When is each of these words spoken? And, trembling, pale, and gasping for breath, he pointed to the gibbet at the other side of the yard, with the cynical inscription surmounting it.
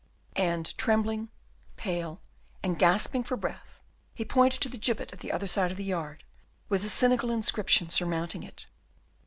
And, 0.35 0.75
trembling, 0.79 1.29
pale, 1.77 2.21
and 2.63 2.79
gasping 2.79 3.23
for 3.23 3.37
breath, 3.37 3.81
he 4.15 4.25
pointed 4.25 4.59
to 4.61 4.67
the 4.69 4.79
gibbet 4.79 5.13
at 5.13 5.19
the 5.19 5.31
other 5.31 5.45
side 5.45 5.69
of 5.69 5.77
the 5.77 5.83
yard, 5.83 6.23
with 6.69 6.81
the 6.81 6.89
cynical 6.89 7.29
inscription 7.29 7.91
surmounting 7.91 8.41
it. 8.41 8.65